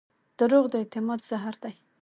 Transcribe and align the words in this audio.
دروغ 0.39 0.65
د 0.71 0.75
اعتماد 0.81 1.19
زهر 1.29 1.55
دي. 1.63 1.73